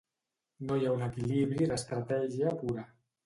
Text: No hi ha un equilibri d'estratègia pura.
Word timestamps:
No 0.69 0.77
hi 0.79 0.87
ha 0.87 0.93
un 0.95 1.03
equilibri 1.07 1.69
d'estratègia 1.73 2.57
pura. 2.65 2.87